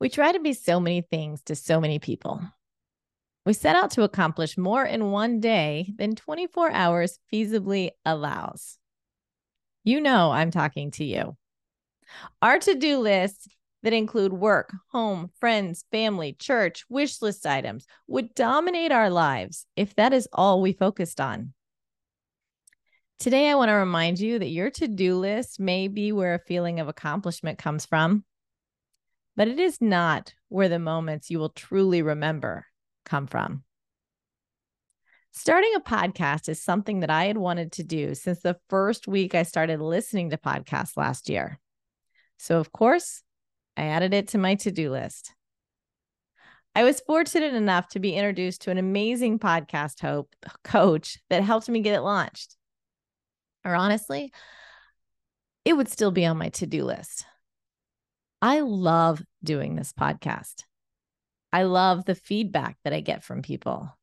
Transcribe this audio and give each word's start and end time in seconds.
We 0.00 0.08
try 0.08 0.32
to 0.32 0.40
be 0.40 0.52
so 0.52 0.78
many 0.78 1.00
things 1.00 1.42
to 1.44 1.54
so 1.54 1.80
many 1.80 1.98
people. 1.98 2.40
We 3.46 3.52
set 3.52 3.76
out 3.76 3.92
to 3.92 4.02
accomplish 4.02 4.58
more 4.58 4.84
in 4.84 5.10
one 5.10 5.40
day 5.40 5.92
than 5.96 6.16
24 6.16 6.70
hours 6.70 7.18
feasibly 7.32 7.90
allows. 8.04 8.78
You 9.84 10.00
know, 10.00 10.32
I'm 10.32 10.50
talking 10.50 10.90
to 10.92 11.04
you. 11.04 11.36
Our 12.42 12.58
to 12.58 12.74
do 12.74 12.98
lists 12.98 13.48
that 13.82 13.92
include 13.92 14.32
work, 14.32 14.74
home, 14.90 15.30
friends, 15.38 15.84
family, 15.92 16.32
church, 16.32 16.84
wish 16.88 17.22
list 17.22 17.46
items 17.46 17.86
would 18.08 18.34
dominate 18.34 18.90
our 18.90 19.10
lives 19.10 19.64
if 19.76 19.94
that 19.94 20.12
is 20.12 20.28
all 20.32 20.60
we 20.60 20.72
focused 20.72 21.20
on. 21.20 21.52
Today, 23.18 23.48
I 23.48 23.54
want 23.54 23.68
to 23.68 23.74
remind 23.74 24.18
you 24.18 24.40
that 24.40 24.48
your 24.48 24.70
to 24.70 24.88
do 24.88 25.16
list 25.16 25.60
may 25.60 25.88
be 25.88 26.12
where 26.12 26.34
a 26.34 26.44
feeling 26.46 26.80
of 26.80 26.88
accomplishment 26.88 27.58
comes 27.58 27.86
from, 27.86 28.24
but 29.36 29.48
it 29.48 29.58
is 29.58 29.80
not 29.80 30.34
where 30.48 30.68
the 30.68 30.78
moments 30.78 31.30
you 31.30 31.38
will 31.38 31.50
truly 31.50 32.02
remember 32.02 32.66
come 33.04 33.26
from. 33.26 33.62
Starting 35.32 35.72
a 35.76 35.80
podcast 35.80 36.48
is 36.48 36.62
something 36.62 37.00
that 37.00 37.10
I 37.10 37.26
had 37.26 37.36
wanted 37.36 37.72
to 37.72 37.84
do 37.84 38.14
since 38.14 38.40
the 38.40 38.56
first 38.70 39.06
week 39.06 39.34
I 39.34 39.42
started 39.42 39.80
listening 39.80 40.30
to 40.30 40.38
podcasts 40.38 40.96
last 40.96 41.28
year. 41.28 41.60
So, 42.38 42.58
of 42.58 42.72
course, 42.72 43.22
I 43.76 43.82
added 43.82 44.14
it 44.14 44.28
to 44.28 44.38
my 44.38 44.54
to 44.56 44.70
do 44.70 44.90
list. 44.90 45.34
I 46.74 46.84
was 46.84 47.00
fortunate 47.06 47.54
enough 47.54 47.88
to 47.90 48.00
be 48.00 48.14
introduced 48.14 48.62
to 48.62 48.70
an 48.70 48.78
amazing 48.78 49.38
podcast 49.38 50.00
hope, 50.00 50.34
coach 50.64 51.18
that 51.28 51.42
helped 51.42 51.68
me 51.68 51.80
get 51.80 51.94
it 51.94 52.00
launched. 52.00 52.56
Or 53.64 53.74
honestly, 53.74 54.32
it 55.66 55.76
would 55.76 55.88
still 55.88 56.10
be 56.10 56.24
on 56.24 56.38
my 56.38 56.48
to 56.50 56.66
do 56.66 56.84
list. 56.84 57.26
I 58.42 58.60
love 58.60 59.22
doing 59.42 59.76
this 59.76 59.92
podcast. 59.92 60.64
I 61.52 61.62
love 61.62 62.04
the 62.04 62.14
feedback 62.14 62.76
that 62.84 62.92
I 62.92 63.00
get 63.00 63.24
from 63.24 63.42
people. 63.42 63.96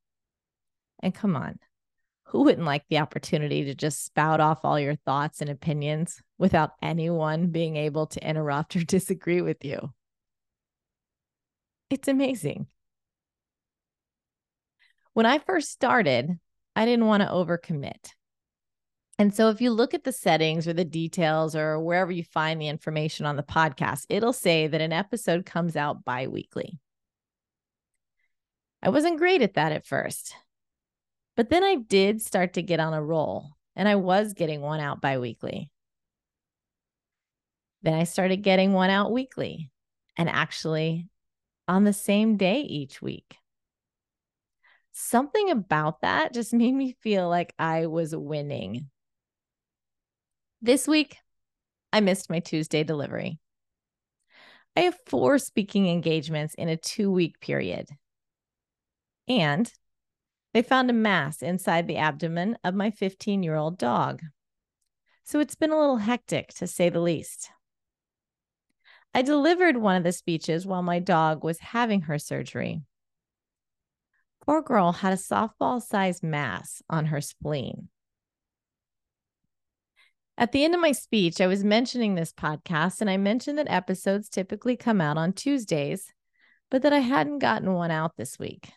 And 1.01 1.13
come 1.13 1.35
on, 1.35 1.59
who 2.25 2.43
wouldn't 2.43 2.65
like 2.65 2.83
the 2.89 2.97
opportunity 2.97 3.65
to 3.65 3.75
just 3.75 4.03
spout 4.03 4.39
off 4.39 4.59
all 4.63 4.79
your 4.79 4.95
thoughts 4.95 5.41
and 5.41 5.49
opinions 5.49 6.19
without 6.39 6.71
anyone 6.81 7.47
being 7.47 7.75
able 7.75 8.07
to 8.07 8.27
interrupt 8.27 8.75
or 8.75 8.79
disagree 8.83 9.41
with 9.41 9.63
you? 9.63 9.93
It's 11.89 12.07
amazing. 12.07 12.67
When 15.13 15.27
I 15.27 15.37
first 15.37 15.69
started, 15.69 16.39
I 16.75 16.85
didn't 16.85 17.05
want 17.05 17.21
to 17.21 17.29
overcommit. 17.29 18.09
And 19.19 19.33
so, 19.33 19.49
if 19.49 19.61
you 19.61 19.71
look 19.71 19.93
at 19.93 20.03
the 20.03 20.11
settings 20.11 20.67
or 20.67 20.73
the 20.73 20.85
details 20.85 21.55
or 21.55 21.79
wherever 21.79 22.11
you 22.11 22.23
find 22.23 22.59
the 22.59 22.67
information 22.67 23.25
on 23.25 23.35
the 23.35 23.43
podcast, 23.43 24.05
it'll 24.09 24.33
say 24.33 24.67
that 24.67 24.81
an 24.81 24.91
episode 24.91 25.45
comes 25.45 25.75
out 25.75 26.03
bi 26.03 26.27
weekly. 26.27 26.79
I 28.81 28.89
wasn't 28.89 29.19
great 29.19 29.41
at 29.41 29.53
that 29.53 29.71
at 29.71 29.85
first. 29.85 30.35
But 31.35 31.49
then 31.49 31.63
I 31.63 31.75
did 31.75 32.21
start 32.21 32.53
to 32.53 32.61
get 32.61 32.79
on 32.79 32.93
a 32.93 33.03
roll 33.03 33.51
and 33.75 33.87
I 33.87 33.95
was 33.95 34.33
getting 34.33 34.61
one 34.61 34.79
out 34.79 35.01
bi 35.01 35.17
weekly. 35.19 35.71
Then 37.81 37.93
I 37.93 38.03
started 38.03 38.37
getting 38.37 38.73
one 38.73 38.89
out 38.89 39.11
weekly 39.11 39.71
and 40.17 40.29
actually 40.29 41.07
on 41.67 41.83
the 41.83 41.93
same 41.93 42.37
day 42.37 42.61
each 42.61 43.01
week. 43.01 43.37
Something 44.91 45.49
about 45.49 46.01
that 46.01 46.33
just 46.33 46.53
made 46.53 46.73
me 46.73 46.95
feel 47.01 47.29
like 47.29 47.53
I 47.57 47.87
was 47.87 48.15
winning. 48.15 48.89
This 50.65 50.87
week, 50.87 51.17
I 51.91 51.99
missed 51.99 52.29
my 52.29 52.39
Tuesday 52.39 52.85
delivery. 52.85 53.37
I 54.77 54.83
have 54.83 54.97
four 55.07 55.37
speaking 55.37 55.89
engagements 55.89 56.53
in 56.53 56.69
a 56.69 56.77
two 56.77 57.11
week 57.11 57.41
period. 57.41 57.89
And 59.27 59.69
they 60.53 60.61
found 60.61 60.89
a 60.89 60.93
mass 60.93 61.41
inside 61.41 61.85
the 61.85 61.97
abdomen 61.97 62.57
of 62.63 62.75
my 62.75 62.91
15 62.91 63.43
year 63.43 63.55
old 63.55 63.77
dog. 63.77 64.21
So 65.25 65.41
it's 65.41 65.55
been 65.55 65.71
a 65.71 65.77
little 65.77 65.97
hectic 65.97 66.53
to 66.59 66.65
say 66.65 66.87
the 66.87 67.01
least. 67.01 67.49
I 69.13 69.21
delivered 69.21 69.75
one 69.75 69.97
of 69.97 70.05
the 70.05 70.13
speeches 70.13 70.65
while 70.65 70.81
my 70.81 70.99
dog 70.99 71.43
was 71.43 71.59
having 71.59 72.03
her 72.03 72.17
surgery. 72.17 72.83
Poor 74.45 74.61
girl 74.61 74.93
had 74.93 75.11
a 75.11 75.17
softball 75.17 75.81
sized 75.81 76.23
mass 76.23 76.81
on 76.89 77.07
her 77.07 77.19
spleen. 77.19 77.89
At 80.43 80.51
the 80.51 80.65
end 80.65 80.75
of 80.75 80.81
my 80.81 80.91
speech, 80.91 81.39
I 81.39 81.47
was 81.47 81.63
mentioning 81.63 82.15
this 82.15 82.33
podcast 82.33 82.99
and 82.99 83.09
I 83.09 83.15
mentioned 83.15 83.57
that 83.57 83.69
episodes 83.69 84.27
typically 84.27 84.75
come 84.75 84.99
out 84.99 85.17
on 85.17 85.31
Tuesdays, 85.31 86.11
but 86.69 86.81
that 86.81 86.91
I 86.91 86.99
hadn't 86.99 87.39
gotten 87.39 87.73
one 87.73 87.91
out 87.91 88.17
this 88.17 88.37
week 88.37 88.73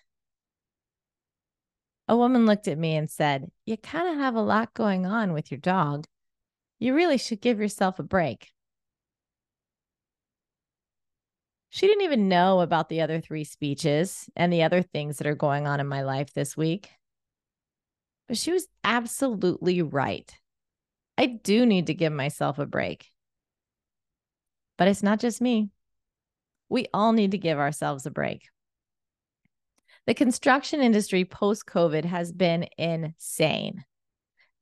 a 2.09 2.17
woman 2.17 2.47
looked 2.47 2.69
at 2.69 2.79
me 2.79 2.97
and 2.97 3.11
said, 3.11 3.51
You 3.65 3.77
kind 3.77 4.09
of 4.09 4.17
have 4.17 4.35
a 4.35 4.41
lot 4.41 4.75
going 4.75 5.07
on 5.07 5.33
with 5.33 5.51
your 5.51 5.61
dog. 5.61 6.07
You 6.79 6.95
really 6.95 7.19
should 7.19 7.41
give 7.41 7.59
yourself 7.59 7.99
a 7.99 8.03
break. 8.03 8.53
She 11.71 11.87
didn't 11.87 12.05
even 12.05 12.29
know 12.29 12.61
about 12.61 12.89
the 12.89 13.01
other 13.01 13.21
three 13.21 13.45
speeches 13.45 14.31
and 14.37 14.53
the 14.53 14.63
other 14.63 14.83
things 14.83 15.19
that 15.19 15.27
are 15.27 15.35
going 15.35 15.67
on 15.67 15.81
in 15.81 15.87
my 15.87 16.03
life 16.03 16.33
this 16.33 16.57
week. 16.57 16.91
But 18.29 18.39
she 18.39 18.53
was 18.53 18.67
absolutely 18.85 19.83
right. 19.83 20.33
I 21.19 21.27
do 21.27 21.65
need 21.67 21.87
to 21.87 21.95
give 21.95 22.13
myself 22.13 22.59
a 22.59 22.67
break. 22.67 23.07
But 24.77 24.89
it's 24.89 25.03
not 25.03 25.21
just 25.21 25.41
me. 25.41 25.71
We 26.69 26.87
all 26.93 27.13
need 27.13 27.31
to 27.31 27.39
give 27.39 27.59
ourselves 27.59 28.07
a 28.07 28.11
break. 28.11 28.49
The 30.07 30.15
construction 30.15 30.81
industry 30.81 31.25
post 31.25 31.67
COVID 31.67 32.05
has 32.05 32.33
been 32.33 32.69
insane. 32.79 33.85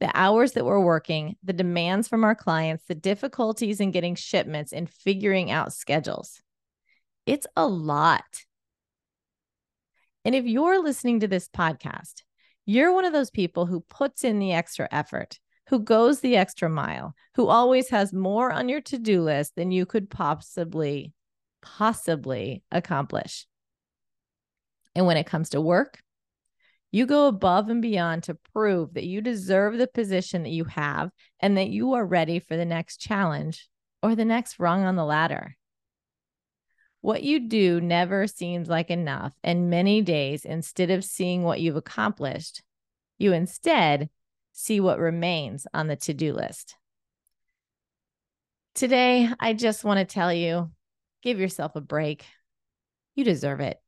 The 0.00 0.10
hours 0.14 0.52
that 0.52 0.64
we're 0.64 0.80
working, 0.80 1.36
the 1.42 1.52
demands 1.52 2.08
from 2.08 2.24
our 2.24 2.34
clients, 2.34 2.84
the 2.84 2.94
difficulties 2.94 3.80
in 3.80 3.90
getting 3.90 4.14
shipments 4.14 4.72
and 4.72 4.88
figuring 4.88 5.50
out 5.50 5.72
schedules. 5.72 6.40
It's 7.26 7.46
a 7.56 7.66
lot. 7.66 8.44
And 10.24 10.34
if 10.34 10.46
you're 10.46 10.82
listening 10.82 11.20
to 11.20 11.28
this 11.28 11.48
podcast, 11.48 12.22
you're 12.66 12.92
one 12.92 13.04
of 13.04 13.12
those 13.12 13.30
people 13.30 13.66
who 13.66 13.80
puts 13.80 14.24
in 14.24 14.38
the 14.38 14.52
extra 14.52 14.88
effort, 14.90 15.38
who 15.68 15.80
goes 15.80 16.20
the 16.20 16.36
extra 16.36 16.68
mile, 16.68 17.14
who 17.36 17.48
always 17.48 17.88
has 17.90 18.12
more 18.12 18.52
on 18.52 18.68
your 18.68 18.80
to 18.82 18.98
do 18.98 19.22
list 19.22 19.54
than 19.56 19.70
you 19.70 19.86
could 19.86 20.10
possibly, 20.10 21.12
possibly 21.62 22.62
accomplish. 22.70 23.46
And 24.94 25.06
when 25.06 25.16
it 25.16 25.26
comes 25.26 25.50
to 25.50 25.60
work, 25.60 26.00
you 26.92 27.06
go 27.06 27.26
above 27.26 27.70
and 27.70 27.82
beyond 27.82 28.22
to 28.24 28.38
prove 28.52 28.94
that 28.94 29.04
you 29.04 29.20
deserve 29.20 29.78
the 29.78 29.88
position 29.88 30.44
that 30.44 30.50
you 30.50 30.64
have 30.64 31.10
and 31.40 31.56
that 31.56 31.68
you 31.68 31.94
are 31.94 32.06
ready 32.06 32.38
for 32.38 32.56
the 32.56 32.64
next 32.64 32.98
challenge 32.98 33.68
or 34.02 34.14
the 34.14 34.24
next 34.24 34.60
rung 34.60 34.84
on 34.84 34.94
the 34.94 35.04
ladder. 35.04 35.56
What 37.00 37.22
you 37.22 37.48
do 37.48 37.80
never 37.80 38.26
seems 38.26 38.68
like 38.68 38.90
enough. 38.90 39.34
And 39.42 39.68
many 39.70 40.02
days, 40.02 40.44
instead 40.44 40.90
of 40.90 41.04
seeing 41.04 41.42
what 41.42 41.60
you've 41.60 41.76
accomplished, 41.76 42.62
you 43.18 43.32
instead 43.32 44.08
see 44.54 44.80
what 44.80 44.98
remains 44.98 45.66
on 45.74 45.88
the 45.88 45.96
to 45.96 46.14
do 46.14 46.32
list. 46.32 46.76
Today, 48.74 49.28
I 49.38 49.52
just 49.52 49.84
want 49.84 49.98
to 49.98 50.12
tell 50.12 50.32
you 50.32 50.70
give 51.22 51.38
yourself 51.38 51.76
a 51.76 51.80
break. 51.80 52.24
You 53.14 53.24
deserve 53.24 53.60
it. 53.60 53.78